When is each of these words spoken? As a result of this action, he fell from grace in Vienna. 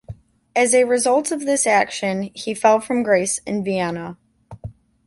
As 0.55 0.73
a 0.73 0.83
result 0.83 1.31
of 1.31 1.41
this 1.41 1.67
action, 1.67 2.31
he 2.33 2.55
fell 2.55 2.79
from 2.79 3.03
grace 3.03 3.37
in 3.45 3.63
Vienna. 3.63 4.17